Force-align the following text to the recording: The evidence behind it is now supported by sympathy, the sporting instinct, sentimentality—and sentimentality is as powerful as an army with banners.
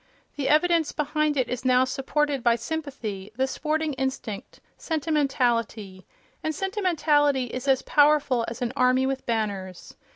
The 0.35 0.49
evidence 0.49 0.91
behind 0.93 1.37
it 1.37 1.47
is 1.47 1.63
now 1.63 1.83
supported 1.85 2.41
by 2.41 2.55
sympathy, 2.55 3.31
the 3.35 3.45
sporting 3.45 3.93
instinct, 3.93 4.59
sentimentality—and 4.75 6.55
sentimentality 6.55 7.43
is 7.43 7.67
as 7.67 7.83
powerful 7.83 8.43
as 8.47 8.63
an 8.63 8.73
army 8.75 9.05
with 9.05 9.23
banners. 9.27 9.95